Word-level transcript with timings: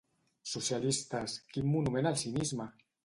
Socialistes, 0.51 1.35
quin 1.53 1.69
monument 1.75 2.11
al 2.13 2.19
cinisme! 2.23 2.69